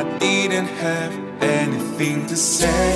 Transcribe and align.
I 0.00 0.18
didn't 0.18 0.68
have 0.80 1.12
anything 1.42 2.26
to 2.28 2.34
say. 2.34 2.92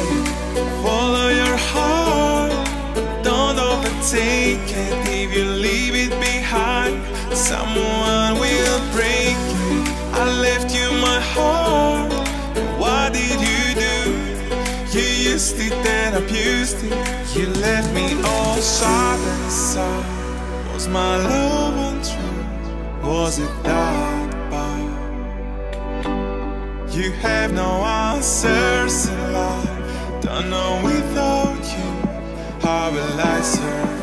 Follow 0.83 1.29
your 1.29 1.57
heart, 1.71 2.51
don't 3.23 3.59
overtake 3.59 4.71
it. 4.85 4.95
If 5.21 5.37
you 5.37 5.45
leave 5.45 5.95
it 5.95 6.19
behind, 6.19 7.05
someone 7.37 8.41
will 8.41 8.81
break 8.97 9.37
it. 9.37 9.87
I 10.15 10.25
left 10.47 10.75
you 10.75 10.87
my 10.93 11.21
heart. 11.21 12.11
What 12.81 13.13
did 13.13 13.39
you 13.51 13.65
do? 13.87 14.99
You 14.99 15.07
used 15.33 15.61
it 15.61 15.75
and 15.75 16.17
abused 16.17 16.83
it. 16.85 16.97
You 17.37 17.49
left 17.61 17.93
me 17.93 18.15
all 18.25 18.57
sad 18.63 19.19
and 19.19 19.53
sad. 19.53 20.73
Was 20.73 20.89
my 20.89 21.19
love 21.19 21.77
untrue? 21.93 23.07
Was 23.07 23.39
it 23.41 23.53
that? 23.65 24.14
You 26.95 27.11
have 27.11 27.53
no 27.53 27.83
answers 27.85 29.09
in 29.09 29.33
life. 29.33 30.23
Don't 30.23 30.49
know 30.49 30.81
without 30.85 31.59
you. 31.77 31.91
How 32.61 32.93
will 32.93 33.21
I 33.21 33.41
survive? 33.41 33.94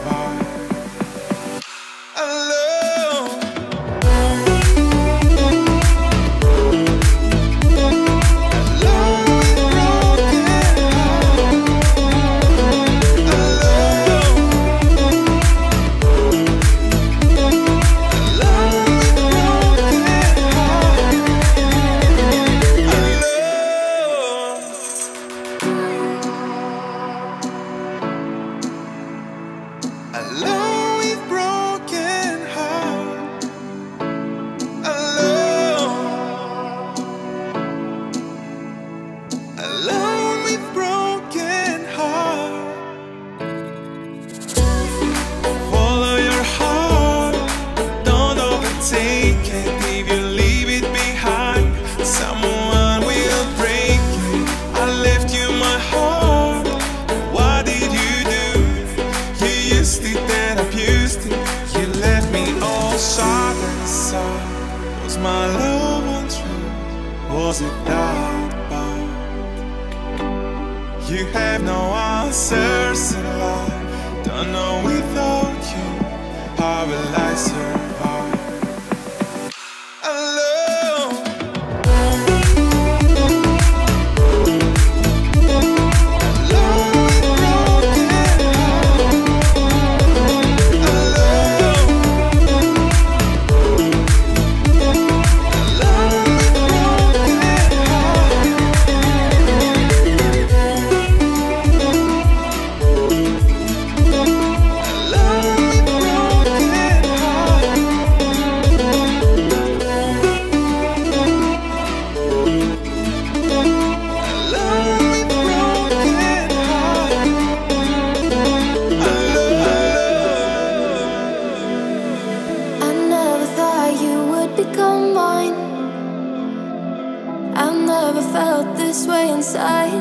never 128.22 128.34
felt 128.34 128.78
this 128.78 129.08
way 129.08 129.30
inside. 129.32 129.92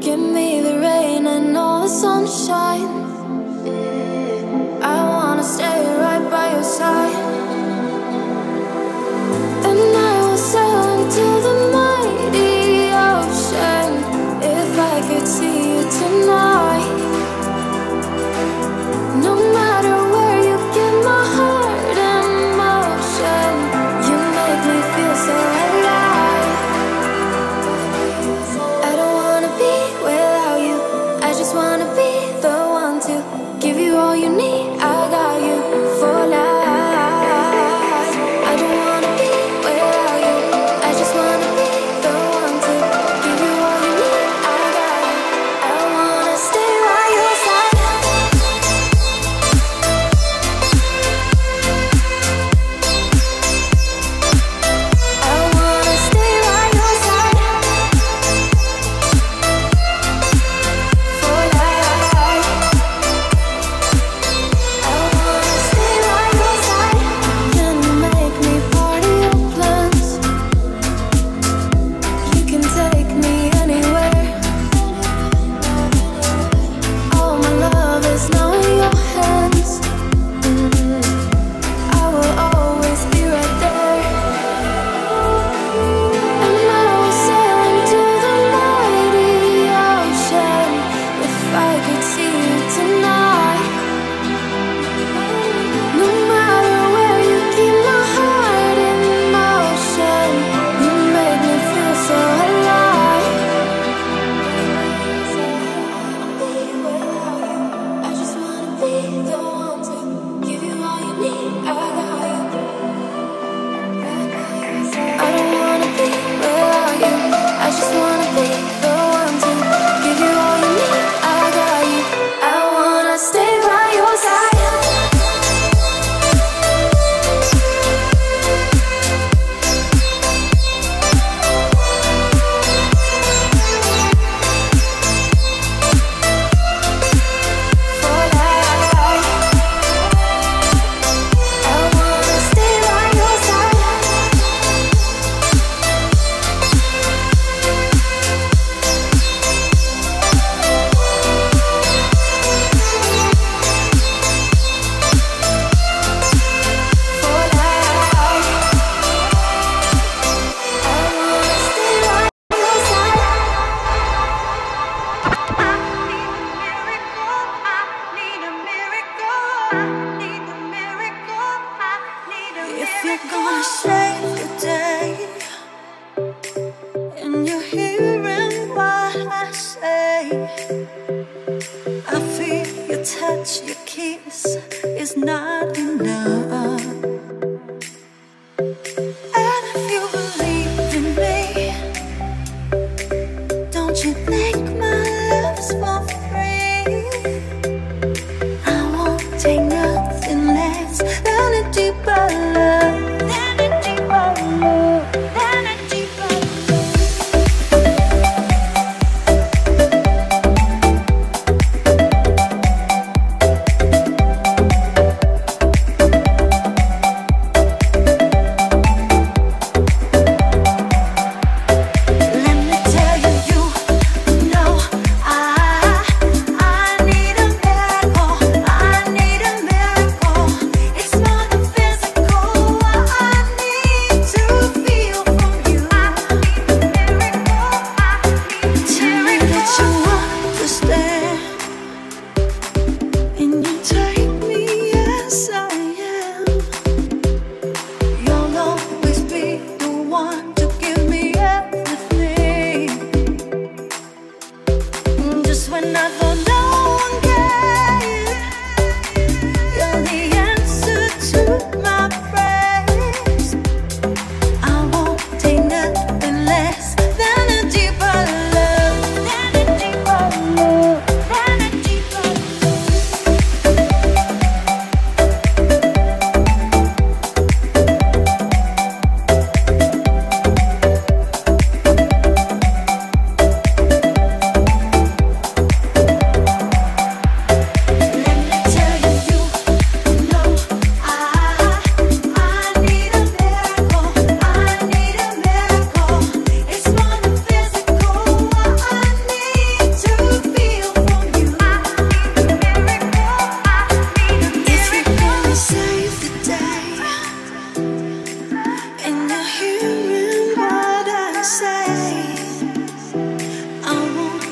Give 0.00 0.18
me 0.18 0.60
the 0.60 0.78
rain 0.80 1.26
and 1.26 1.56
all 1.56 1.82
the 1.82 1.88
sunshine. 1.88 2.88
I 4.82 5.04
wanna 5.14 5.42
stay 5.42 5.80
right 5.98 6.30
by 6.30 6.52
your 6.52 6.62
side. 6.62 7.16
And 9.66 9.95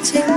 take 0.05 0.34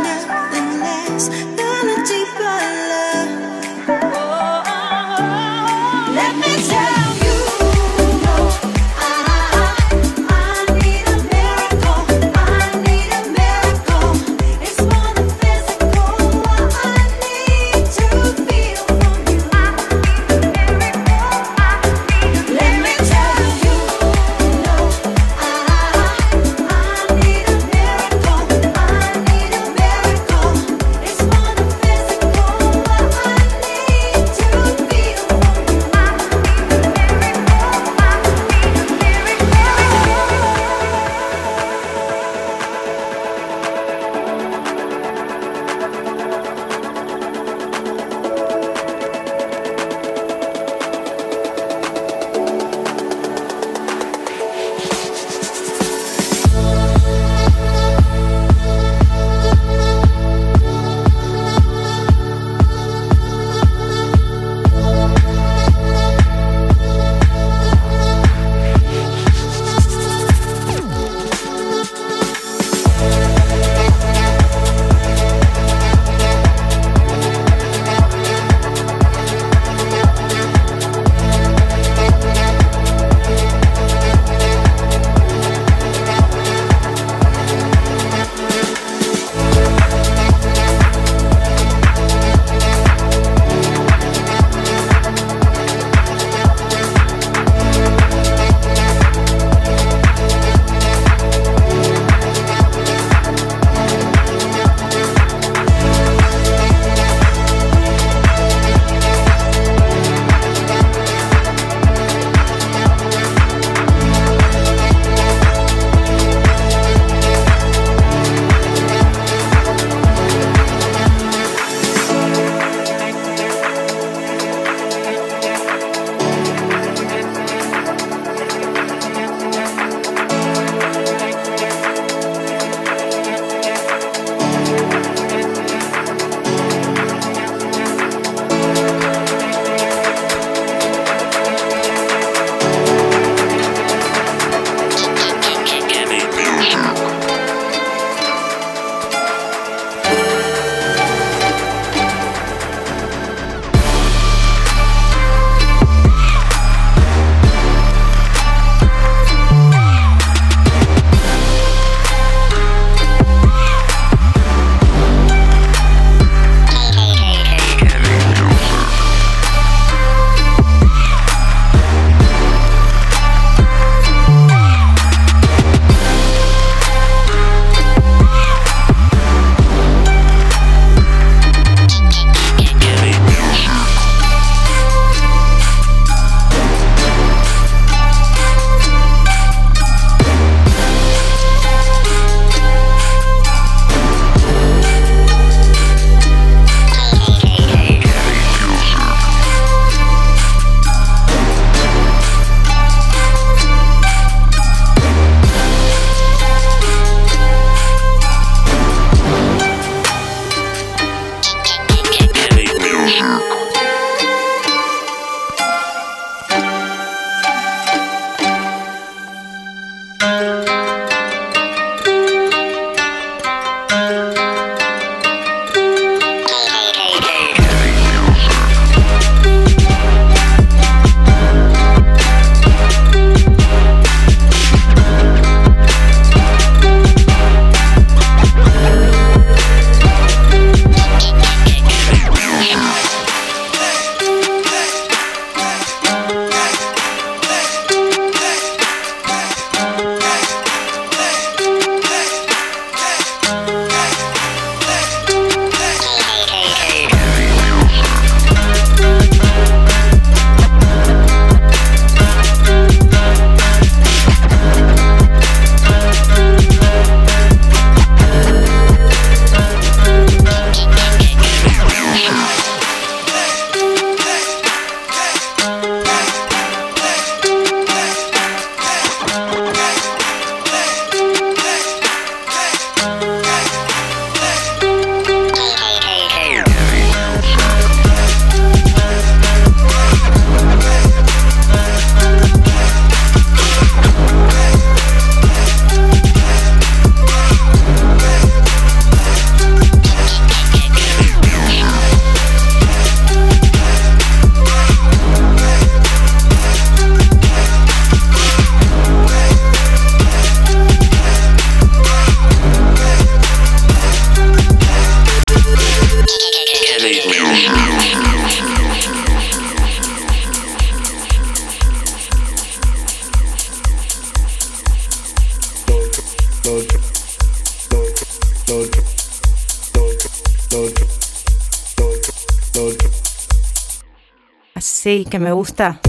Así 335.07 335.23
que 335.23 335.39
me 335.39 335.53
gusta. 335.53 336.01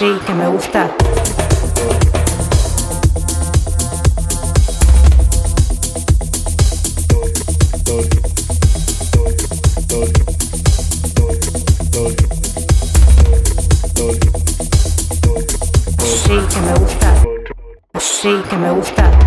sí, 0.00 0.18
que 0.26 0.32
me 0.32 0.48
gusta. 0.48 0.90
Sí, 15.98 16.38
que 16.48 16.60
me 16.60 16.74
gusta. 16.78 17.14
Sí, 17.98 18.42
que 18.48 18.56
me 18.56 18.70
gusta. 18.70 19.19